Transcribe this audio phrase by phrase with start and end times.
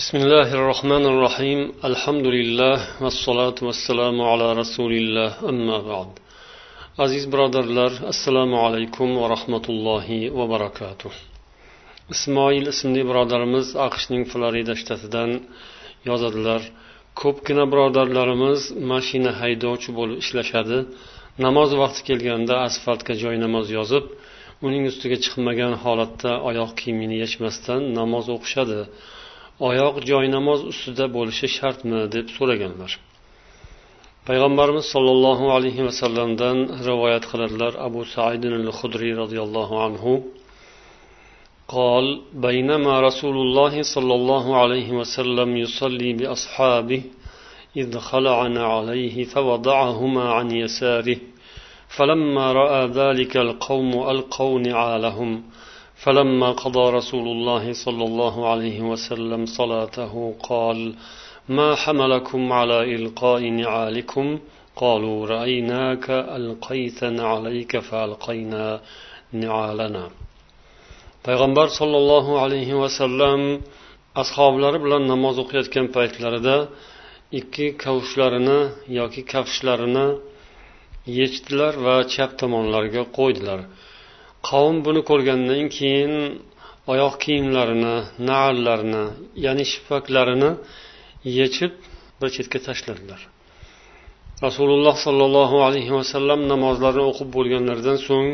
[0.00, 6.10] بسم الله الرحمن الرحيم الحمد لله والصلاة والسلام على رسول الله أما بعد
[6.98, 11.12] aziz birodarlar assalomu alaykum va rahmatullohi va barakatuh
[12.14, 15.30] ismoil ismli birodarimiz aqshning florida shtatidan
[16.08, 16.62] yozadilar
[17.22, 18.60] ko'pgina birodarlarimiz
[18.92, 20.78] mashina haydovchi bo'lib ishlashadi
[21.46, 24.04] namoz vaqti kelganda asfaltga joy namoz yozib
[24.66, 28.80] uning ustiga chiqmagan holatda oyoq kiyimini yechmasdan namoz o'qishadi
[29.69, 32.91] oyoq joynamoz ustida bo'lishi shartmi deb so'raganlar
[34.27, 36.57] payg'ambarimiz sollallohu alayhi vasallamdan
[36.87, 40.13] rivoyat qiladilar abu said al hudriy roziyallohu anhu
[41.77, 42.05] قال
[42.47, 47.01] بينما رسول الله صلى الله عليه وسلم يصلي بأصحابه
[47.81, 51.17] إذ خلعنا عليه فوضعهما عن يساره
[51.95, 55.43] فلما رأى ذلك القوم ألقوا نعالهم
[56.03, 60.13] فلما قضى رسول الله صلى الله عليه وسلم صلاته
[60.49, 60.79] قال
[61.49, 64.39] ما حملكم على إلقاء نعالكم
[64.75, 68.65] قالوا رأيناك ألقيت نعليك فألقينا
[69.43, 70.05] نعالنا
[71.27, 73.41] payg'ambar sollallohu alayhi vasallam
[74.21, 76.55] ashoblari bilan namoz o'qiyotgan paytlarida
[77.39, 78.59] ikki kavushlarini
[78.99, 80.07] yoki kafshlarini
[81.19, 83.59] yechdilar va chap tomonlariga qo'ydilar
[84.48, 86.14] Qavm buni ko'rgandan keyin
[86.92, 87.96] oyoq kiyimlarini
[88.28, 89.04] naallarini
[89.44, 90.50] ya'ni shippaklarini
[91.38, 91.72] yechib
[92.20, 93.20] bir chetga tashladilar.
[94.46, 98.30] Rasululloh sollallohu alayhi vasallam namozlarni o'qib bo'lganlaridan so'ng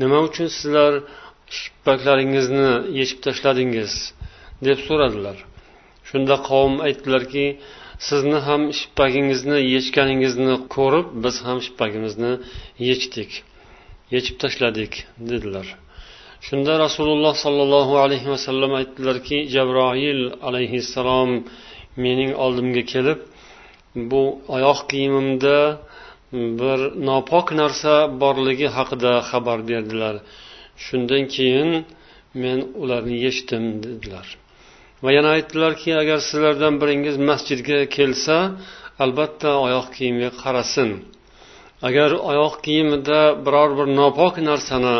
[0.00, 0.92] nima uchun sizlar
[1.58, 3.92] shippaklaringizni yechib tashladingiz?
[4.66, 5.38] deb so'radilar.
[6.08, 7.46] Shunda qavm aytdilarki
[8.08, 12.32] sizni ham shippagingizni yechganingizni ko'rib biz ham shippagimizni
[12.88, 13.30] yechdik.
[14.14, 14.92] Yechib tashladik
[15.30, 15.66] dedilar.
[16.46, 21.30] Shunda rasululloh sollallohu alayhi vasallam aytdilarki jabroil alayhissalom
[22.04, 23.20] mening oldimga kelib
[24.10, 24.22] bu
[24.56, 25.56] oyoq kiyimimda
[26.60, 30.14] bir nopok narsa borligi haqida xabar berdilar.
[30.84, 31.70] Shundan keyin
[32.42, 34.26] men ularni yechdim dedilar.
[35.04, 38.36] Va yana aytdilarki agar sizlardan biringiz masjidga kelsa
[39.04, 40.90] albatta oyoq kiyimga qarasin.
[41.88, 44.96] Agar oyoq kiyimida biror bir nopok narsani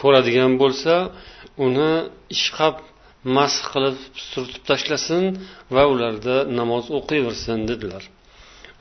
[0.00, 0.94] ko'radigan bo'lsa
[1.66, 1.92] uni
[2.36, 2.76] ishqab
[3.36, 3.96] masx qilib
[4.30, 5.24] surtib tashlasin
[5.74, 8.02] va ularda namoz o'qiyversin dedilar.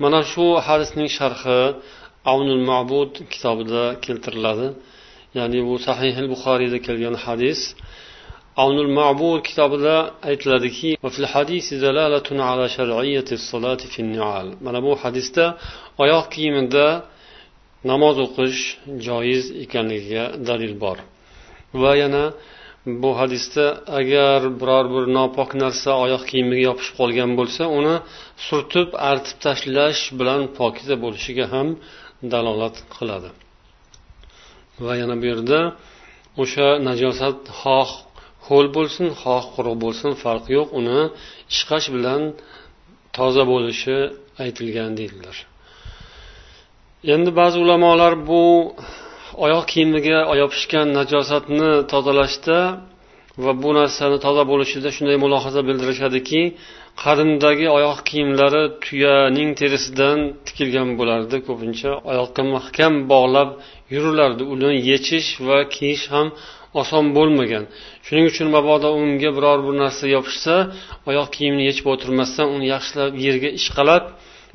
[0.03, 1.61] Mana shu hadisning sharhi
[2.31, 4.67] avnul mabud kitobida keltiriladi.
[5.38, 7.59] Ya'ni bu sahih buxoriyda kelgan hadis.
[8.63, 9.95] Avnul mabud kitobida
[10.29, 10.90] aytiladiki
[14.66, 15.45] mana bu hadisda
[16.03, 16.85] oyoq kiyimida
[17.89, 18.61] namoz o'qish
[19.07, 20.97] joiz ekanligiga dalil bor.
[21.81, 22.25] Va yana
[23.01, 23.65] bu hadisda
[23.99, 27.95] agar biror bir nopok narsa oyoq kiyimiga yopishib qolgan bo'lsa uni
[28.47, 31.67] surtib artib tashlash bilan pokiza bo'lishiga ham
[32.33, 33.29] dalolat qiladi.
[34.85, 35.59] Va yana bu yerda
[36.43, 37.89] o'sha najosat xoh
[38.47, 40.99] ho'l bo'lsin xoh quruq bo'lsin farqi yo'q uni
[41.53, 42.21] ishqash bilan
[43.17, 43.97] toza bo'lishi
[44.43, 45.37] aytilgan deydilar.
[47.03, 48.41] Endi ba'zi ulamolar bu
[49.45, 52.57] oyoq kiyimiga yopishgan najosatni tozalashda
[53.44, 56.41] va bu narsani toza bo'lishida shunday mulohaza bildirishadiki
[57.03, 60.17] qadimdagi oyoq kiyimlari tuyaning terisidan
[60.47, 61.35] tikilgan bo'lardi.
[61.47, 63.50] Ko'pincha oyoqqa mahkam bog'lab
[63.94, 66.28] yurilardi uni yechish va kiyish ham
[66.81, 67.63] oson bo'lmagan.
[68.06, 70.56] Shuning uchun mabodo unga biror bir narsa yopishsa
[71.09, 74.03] oyoq kiyimni yechib o'tirmasdan uni yaxshilab yerga ishqalab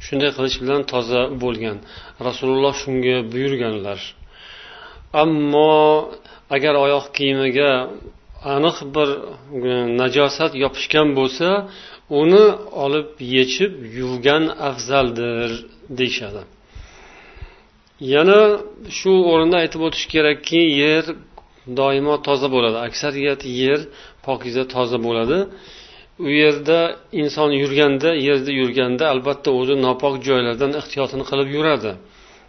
[0.04, 1.78] shunday qilish bilan toza bo'lgan.
[2.28, 4.00] Rasululloh shunga buyurganlar.
[5.22, 5.76] Ammo
[6.56, 7.70] agar oyoq kiyimiga
[8.54, 9.08] aniq bir
[9.70, 11.48] e, najosat yopishgan bo'lsa
[12.20, 12.46] uni
[12.84, 15.50] olib yechib yuvgan afzaldir
[15.98, 16.42] deyishadi.
[18.14, 18.40] Yana
[18.98, 21.04] shu o'rinda aytib o'tish kerakki yer
[21.80, 22.76] doimo toza bo'ladi.
[22.88, 23.80] Aksariyat yer
[24.26, 25.38] pokiza toza bo'ladi.
[26.24, 26.78] U yerda
[27.22, 31.92] inson yurganda yerda yurganda albatta o'zi nopok joylardan ehtiyotini qilib yuradi.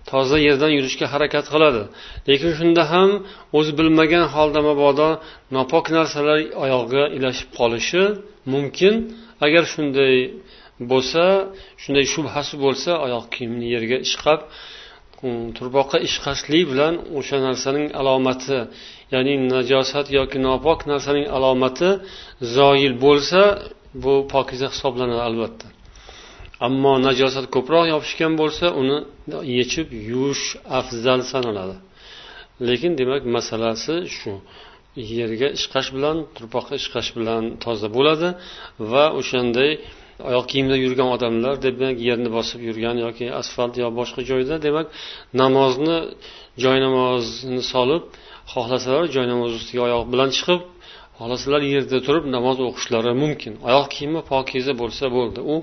[0.10, 1.84] Toza yerdan yurishga harakat qiladi.
[2.30, 3.10] Lekin shunda ham
[3.58, 5.10] o'zi bilmagan holda mabodo
[5.56, 8.04] nopok narsalar oyog'iga ilashib qolishi
[8.54, 8.94] mumkin.
[9.46, 10.16] Agar shunday
[10.92, 11.24] bo'lsa
[11.82, 14.40] shunday shubhasi bo'lsa oyoq kiyimni yerga ishqab
[15.22, 18.60] Hmm, turboqqa ishqashlik bilan o'sha narsaning alomati
[19.14, 21.90] ya'ni najosat yoki nopok narsaning alomati
[22.58, 23.42] zoyil bo'lsa
[24.04, 25.68] bu pokiza hisoblanadi albatta.
[26.68, 28.98] Ammo najosat ko'proq yopishgan bo'lsa uni
[29.58, 30.46] yechib yuvish
[30.80, 31.76] afzal sanaladi.
[32.68, 34.34] Lekin demak masalasi shu.
[35.20, 38.30] Yerga ishqash bilan turpoqqa ishqash bilan toza bo'ladi
[38.92, 39.72] va o'shanday
[40.30, 44.88] oyoq kiyimda yurgan odamlar demak yerni bosib yurgan yoki asfalt yo boshqa joyda demak
[45.42, 45.98] namozni
[46.64, 48.04] joy namozini solib
[48.54, 50.62] xohlasalar joy namoz ustiga oyoq bilan chiqib
[51.20, 53.54] xohlasalar yerda turib namoz o'qishlari mumkin.
[53.68, 55.40] Oyoq kiyimi pokiza bo'lsa bo'ldi.
[55.54, 55.56] U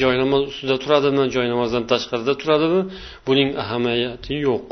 [0.00, 2.82] joy namoz ustida turadimi joy namozdan tashqarida turadimi
[3.26, 4.68] buning ahamiyati yo'q.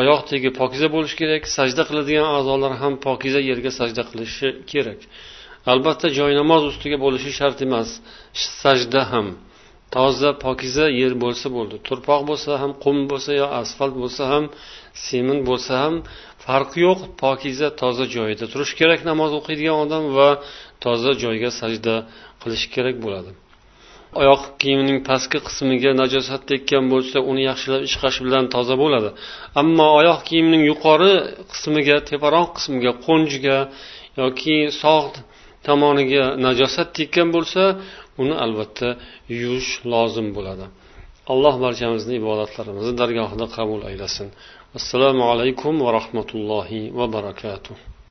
[0.00, 5.00] Oyoq tegi pokiza bo'lishi kerak sajda qiladigan a'zolar ham pokiza yerga sajda qilishi kerak.
[5.72, 7.88] Albatta joynamoz ustiga bo'lishi shart emas.
[8.62, 9.26] Sajda ham.
[9.94, 11.76] Toza pokiza yer bo'lsa bo'ldi.
[11.88, 14.44] Turpoq bo'lsa ham qum bo'lsa yo asfalt bo'lsa ham
[15.06, 15.94] semin bo'lsa ham
[16.44, 17.00] farqi yo'q.
[17.22, 20.28] Pokiza toza joyida turish kerak namoz o'qiydigan odam va
[20.84, 21.94] toza joyga sajda
[22.42, 23.30] qilish kerak bo'ladi.
[24.20, 29.10] Oyoq kiyimining pastki qismiga najosat tekkan bo'lsa uni yaxshilab ishqash bilan toza bo'ladi.
[29.60, 31.12] Ammo oyoq kiyimning yuqori
[31.52, 33.58] qismiga teparoq qismiga qo'njiga
[34.20, 35.16] yoki sog'
[35.66, 37.62] tomoniga najosat tekkan bo'lsa
[38.22, 38.88] uni albatta
[39.40, 40.66] yuvish lozim bo'ladi.
[41.32, 44.28] Alloh barchamizni ibodatlarimizni dargohida qabul aylasin.
[44.78, 47.89] Assalomu alaykum va rahmatullohi va barakatuh.